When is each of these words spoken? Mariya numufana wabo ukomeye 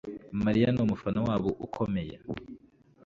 Mariya 0.43 0.69
numufana 0.73 1.19
wabo 1.27 1.49
ukomeye 1.65 2.15